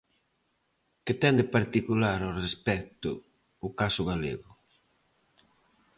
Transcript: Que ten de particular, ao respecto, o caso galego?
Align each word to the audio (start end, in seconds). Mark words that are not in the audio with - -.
Que 1.05 1.13
ten 1.21 1.33
de 1.39 1.45
particular, 1.55 2.19
ao 2.23 2.37
respecto, 2.45 3.09
o 3.67 3.69
caso 3.79 4.01
galego? 4.11 4.49